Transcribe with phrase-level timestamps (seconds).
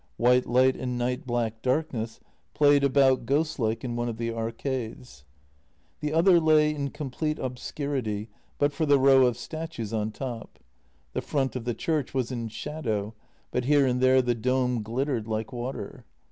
[0.17, 2.19] White light and night black darkness
[2.55, 5.25] played about ghostlike in one of the arcades.
[5.99, 8.27] The other lay in complete obscurity
[8.57, 10.57] but for the row of statues on top.
[11.13, 13.13] The front of the church was in shadow,
[13.51, 16.07] but here and there the dome glittered like water.